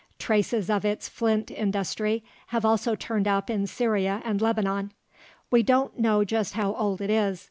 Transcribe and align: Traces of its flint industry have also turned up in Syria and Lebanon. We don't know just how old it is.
Traces 0.17 0.67
of 0.67 0.83
its 0.83 1.07
flint 1.07 1.51
industry 1.51 2.23
have 2.47 2.65
also 2.65 2.95
turned 2.95 3.27
up 3.27 3.51
in 3.51 3.67
Syria 3.67 4.19
and 4.25 4.41
Lebanon. 4.41 4.93
We 5.51 5.61
don't 5.61 5.99
know 5.99 6.25
just 6.25 6.55
how 6.55 6.73
old 6.73 7.01
it 7.01 7.11
is. 7.11 7.39